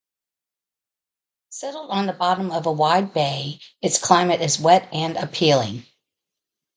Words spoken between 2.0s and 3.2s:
the bottom of a wide